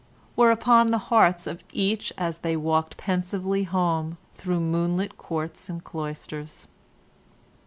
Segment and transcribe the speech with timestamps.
[0.35, 5.83] were upon the hearts of each as they walked pensively home through moonlit courts and
[5.83, 6.65] cloisters.